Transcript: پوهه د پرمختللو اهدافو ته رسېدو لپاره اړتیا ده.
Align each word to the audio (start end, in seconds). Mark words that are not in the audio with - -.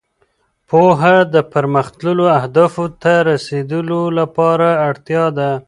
پوهه 0.69 1.15
د 1.33 1.35
پرمختللو 1.51 2.25
اهدافو 2.39 2.85
ته 3.01 3.13
رسېدو 3.29 4.01
لپاره 4.19 4.67
اړتیا 4.87 5.23
ده. 5.37 5.51